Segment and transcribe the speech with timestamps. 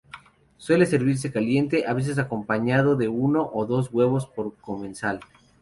[0.57, 5.19] Suele servirse caliente, a veces acompañado de uno o dos huevos por comensal.